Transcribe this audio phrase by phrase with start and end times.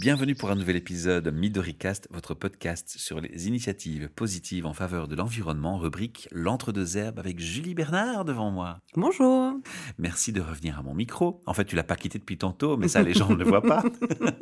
[0.00, 5.16] Bienvenue pour un nouvel épisode MidoriCast, votre podcast sur les initiatives positives en faveur de
[5.16, 8.78] l'environnement, rubrique L'entre-deux herbes avec Julie Bernard devant moi.
[8.94, 9.54] Bonjour.
[9.98, 11.40] Merci de revenir à mon micro.
[11.46, 13.60] En fait, tu l'as pas quitté depuis tantôt, mais ça, les gens ne le voient
[13.60, 13.82] pas.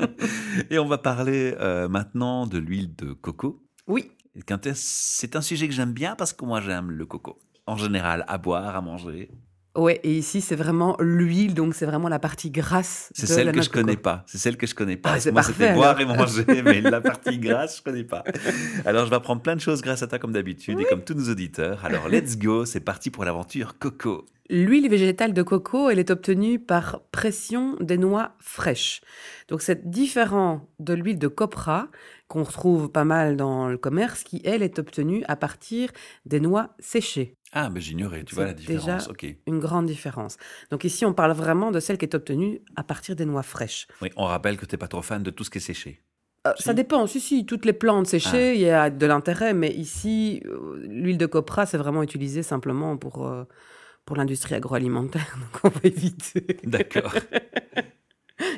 [0.70, 3.66] Et on va parler euh, maintenant de l'huile de coco.
[3.86, 4.10] Oui.
[4.74, 7.38] C'est un sujet que j'aime bien parce que moi, j'aime le coco.
[7.64, 9.30] En général, à boire, à manger.
[9.76, 13.10] Ouais, et ici c'est vraiment l'huile, donc c'est vraiment la partie grasse.
[13.14, 14.24] C'est celle que je connais pas.
[14.26, 15.16] C'est celle que je connais pas.
[15.16, 18.24] Ah, Moi, c'était boire et manger, mais la partie grasse, je connais pas.
[18.84, 21.14] Alors, je vais apprendre plein de choses grâce à toi, comme d'habitude, et comme tous
[21.14, 21.84] nos auditeurs.
[21.84, 24.24] Alors, let's go, c'est parti pour l'aventure coco.
[24.48, 29.00] L'huile végétale de coco, elle est obtenue par pression des noix fraîches.
[29.48, 31.88] Donc c'est différent de l'huile de copra
[32.28, 35.90] qu'on retrouve pas mal dans le commerce, qui elle est obtenue à partir
[36.26, 37.35] des noix séchées.
[37.52, 39.08] Ah, mais j'ignorais, tu vois la différence.
[39.08, 40.36] Déjà Une grande différence.
[40.70, 43.86] Donc ici, on parle vraiment de celle qui est obtenue à partir des noix fraîches.
[44.02, 46.02] Oui, on rappelle que tu n'es pas trop fan de tout ce qui est séché.
[46.46, 47.06] Euh, ça dépend.
[47.06, 48.54] Si, si, toutes les plantes séchées, ah.
[48.54, 52.96] il y a de l'intérêt, mais ici, euh, l'huile de copra, c'est vraiment utilisé simplement
[52.96, 53.44] pour, euh,
[54.04, 56.58] pour l'industrie agroalimentaire, donc on va éviter.
[56.64, 57.14] D'accord.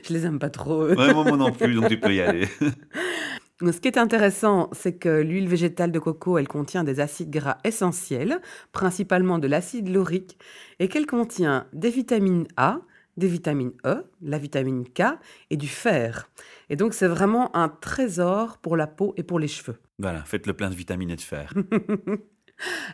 [0.07, 0.89] Je les aime pas trop.
[0.89, 2.49] Ouais, moi non plus, donc tu peux y aller.
[3.61, 7.59] Ce qui est intéressant, c'est que l'huile végétale de coco, elle contient des acides gras
[7.65, 10.39] essentiels, principalement de l'acide laurique,
[10.79, 12.81] et qu'elle contient des vitamines A,
[13.17, 15.19] des vitamines E, la vitamine K
[15.51, 16.31] et du fer.
[16.71, 19.79] Et donc c'est vraiment un trésor pour la peau et pour les cheveux.
[19.99, 21.53] Voilà, faites le plein de vitamines et de fer.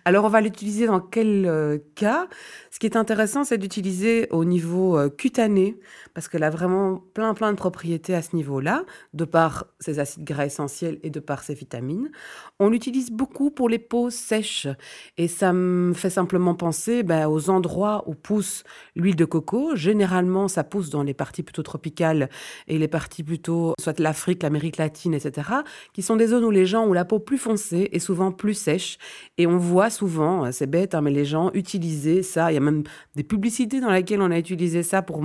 [0.05, 2.29] Alors, on va l'utiliser dans quel euh, cas?
[2.71, 5.79] Ce qui est intéressant, c'est d'utiliser au niveau euh, cutané,
[6.13, 8.85] parce qu'elle a vraiment plein, plein de propriétés à ce niveau-là,
[9.15, 12.11] de par ses acides gras essentiels et de par ses vitamines.
[12.59, 14.67] On l'utilise beaucoup pour les peaux sèches,
[15.17, 18.65] et ça me fait simplement penser ben, aux endroits où pousse
[18.97, 19.75] l'huile de coco.
[19.77, 22.29] Généralement, ça pousse dans les parties plutôt tropicales
[22.69, 25.49] et les parties plutôt, soit l'Afrique, l'Amérique latine, etc.,
[25.93, 28.55] qui sont des zones où les gens ont la peau plus foncée et souvent plus
[28.55, 28.99] sèche,
[29.39, 32.51] et on voit souvent, euh, c'est bête, hein, mais les gens utiliser ça.
[32.51, 32.83] Il y a même
[33.15, 35.23] des publicités dans lesquelles on a utilisé ça pour,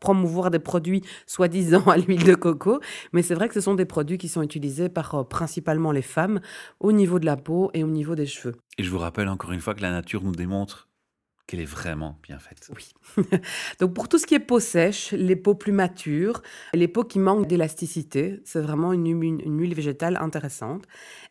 [0.00, 2.80] promouvoir des produits soi-disant à l'huile de coco.
[3.12, 6.02] Mais c'est vrai que ce sont des produits qui sont utilisés par euh, principalement les
[6.02, 6.40] femmes
[6.78, 8.54] au niveau de la peau et au niveau des cheveux.
[8.78, 10.88] Et je vous rappelle encore une fois que la nature nous démontre
[11.46, 12.70] qu'elle est vraiment bien faite.
[12.74, 12.94] Oui.
[13.80, 17.18] Donc pour tout ce qui est peau sèche, les peaux plus matures, les peaux qui
[17.18, 19.06] manquent d'élasticité, c'est vraiment une,
[19.60, 20.86] huile végétale intéressante.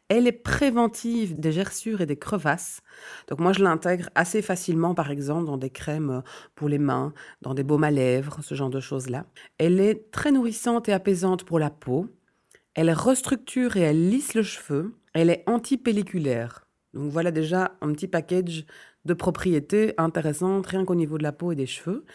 [0.10, 2.82] Elle est préventive des gerçures et des crevasses.
[3.28, 6.22] Donc moi, je l'intègre assez facilement, par exemple, dans des crèmes
[6.54, 9.26] pour les mains, dans des baumes à lèvres, ce genre de choses-là.
[9.58, 12.08] Elle est très nourrissante et apaisante pour la peau.
[12.76, 14.94] Elle restructure et elle lisse le cheveu.
[15.14, 16.68] Elle est antipelliculaire.
[16.94, 18.66] Donc voilà déjà un petit package
[19.06, 22.06] de propriétés intéressantes rien qu'au niveau de la peau et des cheveux.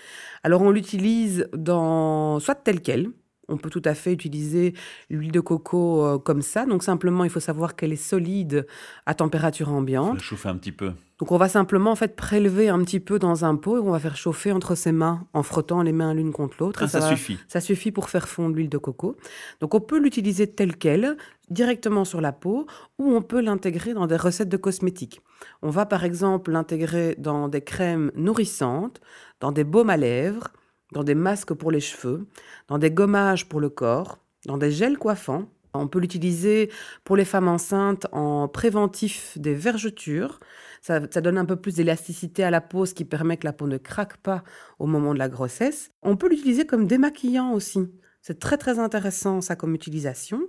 [0.42, 3.10] Alors on l'utilise dans soit tel quel,
[3.48, 4.74] on peut tout à fait utiliser
[5.10, 6.66] l'huile de coco euh, comme ça.
[6.66, 8.66] Donc simplement, il faut savoir qu'elle est solide
[9.06, 10.14] à température ambiante.
[10.14, 10.92] La chauffer un petit peu.
[11.18, 13.90] Donc on va simplement en fait prélever un petit peu dans un pot et on
[13.90, 16.80] va faire chauffer entre ses mains en frottant les mains l'une contre l'autre.
[16.84, 17.38] Ah, ça, suffit.
[17.48, 19.16] Ça suffit pour faire fondre l'huile de coco.
[19.60, 21.16] Donc on peut l'utiliser telle quelle,
[21.50, 22.66] directement sur la peau,
[22.98, 25.20] ou on peut l'intégrer dans des recettes de cosmétiques.
[25.62, 29.00] On va par exemple l'intégrer dans des crèmes nourrissantes,
[29.40, 30.52] dans des baumes à lèvres,
[30.92, 32.26] dans des masques pour les cheveux,
[32.68, 35.46] dans des gommages pour le corps, dans des gels coiffants.
[35.74, 36.70] On peut l'utiliser
[37.04, 40.40] pour les femmes enceintes en préventif des vergetures.
[40.80, 43.66] Ça, donne un peu plus d'élasticité à la peau, ce qui permet que la peau
[43.66, 44.42] ne craque pas
[44.78, 45.90] au moment de la grossesse.
[46.02, 47.90] On peut l'utiliser comme démaquillant aussi.
[48.22, 50.42] C'est très très intéressant ça comme utilisation.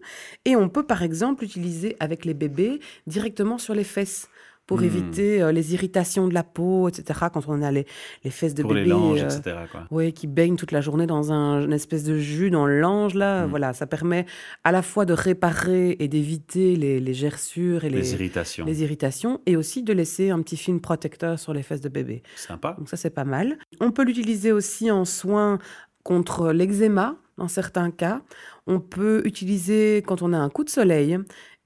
[0.46, 4.30] Et on peut par exemple l'utiliser avec les bébés directement sur les fesses
[4.69, 4.84] pour hmm.
[4.84, 7.22] éviter euh, les irritations de la peau, etc.
[7.34, 7.88] Quand on a les,
[8.24, 9.57] les fesses de pour bébé, les langes, euh, etc.
[9.90, 13.16] Oui, qui baignent toute la journée dans un, une espèce de jus dans le lange
[13.16, 13.47] là.
[13.47, 13.50] Hmm.
[13.50, 14.28] Voilà, ça permet
[14.63, 18.63] à la fois de réparer et d'éviter les, les, gerçures et les, irritations.
[18.63, 22.22] les irritations, et aussi de laisser un petit film protecteur sur les fesses de bébé.
[22.35, 22.76] Sympa.
[22.78, 23.58] Donc ça c'est pas mal.
[23.82, 25.58] On peut l'utiliser aussi en soins
[26.03, 28.22] contre l'eczéma dans certains cas.
[28.67, 31.17] On peut utiliser quand on a un coup de soleil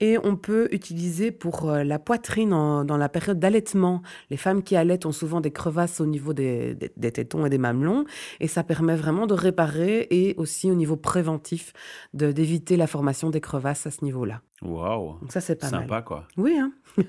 [0.03, 4.01] et on peut utiliser pour euh, la poitrine dans la période d'allaitement.
[4.29, 6.75] Les femmes qui allaitent ont souvent des crevasses au niveau des,
[7.13, 8.03] tétons et des mamelons
[8.41, 11.71] et ça permet vraiment de réparer et aussi au niveau préventif
[12.13, 14.41] d'éviter la formation des crevasses à ce niveau-là.
[14.63, 15.19] Waouh.
[15.19, 15.81] Donc ça, c'est pas mal.
[15.81, 16.27] Sympa, quoi.
[16.37, 16.71] Oui, hein.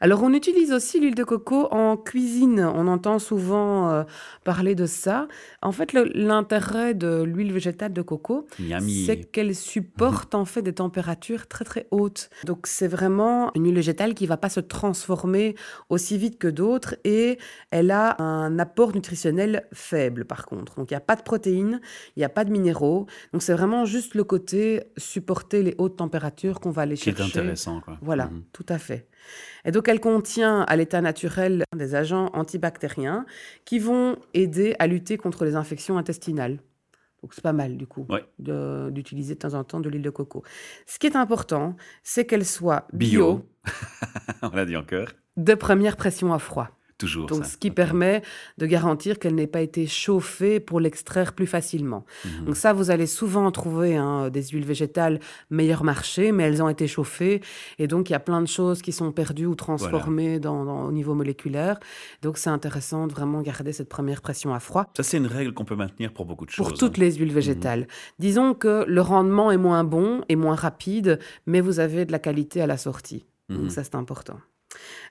[0.00, 2.60] Alors, on utilise aussi l'huile de coco en cuisine.
[2.60, 4.04] On entend souvent euh,
[4.44, 5.28] parler de ça.
[5.60, 8.46] En fait, l'intérêt de l'huile végétale de coco,
[9.06, 12.30] c'est qu'elle supporte en fait des températures très très hautes.
[12.44, 15.56] Donc, c'est vraiment une huile végétale qui va pas se transformer
[15.88, 17.38] aussi vite que d'autres et
[17.70, 20.76] elle a un apport nutritionnel faible par contre.
[20.76, 21.80] Donc, il n'y a pas de protéines,
[22.16, 23.06] il n'y a pas de minéraux.
[23.32, 27.16] Donc, c'est vraiment juste le côté supporter les hautes températures qu'on va aller Qui est
[27.16, 27.38] chercher.
[27.40, 27.98] intéressant, quoi.
[28.02, 28.44] Voilà, Mhm.
[28.52, 29.08] tout à fait.
[29.64, 33.26] Et donc, elle contient à l'état naturel des agents antibactériens
[33.64, 36.58] qui vont aider à lutter contre les infections intestinales.
[37.22, 38.24] Donc, c'est pas mal, du coup, Ouais.
[38.38, 40.44] de- d'utiliser de temps en temps de l'huile de coco.
[40.86, 43.46] Ce qui est important, c'est qu'elle soit bio, Bio.
[44.42, 45.08] On l'a dit encore.
[45.36, 46.68] de première pression à froid.
[46.98, 47.26] Toujours.
[47.26, 47.50] Donc, ça.
[47.50, 48.22] ce qui permet
[48.58, 52.04] de garantir qu'elle n'ait pas été chauffée pour l'extraire plus facilement.
[52.24, 52.44] Mhm.
[52.46, 56.68] Donc ça, vous allez souvent trouver hein, des huiles végétales meilleur marché, mais elles ont
[56.68, 57.40] été chauffées.
[57.78, 60.86] Et donc, il y a plein de choses qui sont perdues ou transformées dans- dans-
[60.86, 61.78] au niveau moléculaire.
[62.22, 64.86] Donc, c'est intéressant de vraiment garder cette première pression à froid.
[64.96, 66.66] Ça, c'est une règle qu'on peut maintenir pour beaucoup de choses.
[66.66, 67.02] Pour toutes hein.
[67.02, 67.86] les huiles végétales.
[68.18, 72.18] Disons que le rendement est moins bon et moins rapide, mais vous avez de la
[72.18, 73.24] qualité à la sortie.
[73.48, 73.56] Mhm.
[73.58, 74.38] Donc ça, c'est important.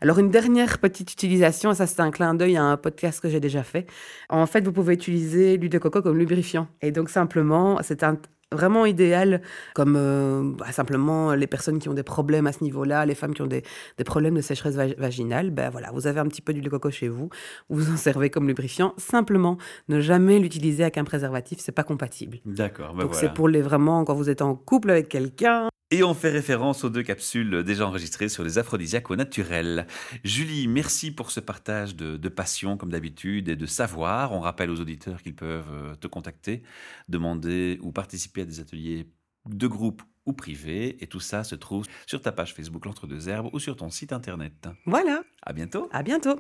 [0.02, 3.40] Alors, une dernière petite utilisation, ça c'est un clin d'œil à un podcast que j'ai
[3.40, 3.88] déjà fait.
[4.30, 6.68] En fait, vous pouvez utiliser l'huile de coco comme lubrifiant.
[6.82, 8.18] Et donc, simplement, c'est un
[8.54, 9.42] vraiment idéal
[9.76, 13.34] comme euh, bah, simplement les personnes qui ont des problèmes à ce niveau-là, les femmes
[13.34, 13.62] qui ont des,
[13.98, 16.70] des problèmes de sécheresse va- vaginale, ben voilà, vous avez un petit peu d'huile de
[16.70, 17.28] coco chez vous,
[17.70, 18.94] vous en servez comme lubrifiant.
[18.96, 19.58] Simplement,
[19.90, 22.38] ne jamais l'utiliser avec un préservatif, c'est pas compatible.
[22.46, 22.94] D'accord.
[22.94, 23.28] bah Donc voilà.
[23.28, 25.68] c'est pour les vraiment quand vous êtes en couple avec quelqu'un.
[25.90, 29.88] Et on fait référence aux deux capsules déjà enregistrées sur les aphrodisiaques au naturel.
[30.26, 34.34] Julie, merci pour ce partage de, de passion, comme d'habitude, et de savoir.
[34.34, 36.62] On rappelle aux auditeurs qu'ils peuvent euh, te contacter,
[37.08, 39.08] demander ou participer à des ateliers
[39.46, 41.02] de groupe ou privés.
[41.02, 44.68] Et tout ça se trouve sur ta page Facebook L'Entre-deux-Herbes ou sur ton site internet.
[44.86, 45.88] Voilà, À bientôt!
[45.94, 46.38] à bientôt.